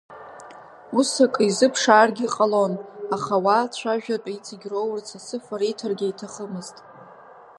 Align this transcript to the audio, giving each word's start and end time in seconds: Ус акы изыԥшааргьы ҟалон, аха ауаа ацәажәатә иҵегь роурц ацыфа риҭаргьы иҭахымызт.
Ус 0.99 1.09
акы 1.25 1.43
изыԥшааргьы 1.49 2.27
ҟалон, 2.35 2.73
аха 3.15 3.33
ауаа 3.37 3.63
ацәажәатә 3.67 4.29
иҵегь 4.35 4.67
роурц 4.71 5.07
ацыфа 5.17 5.55
риҭаргьы 5.61 6.07
иҭахымызт. 6.07 6.75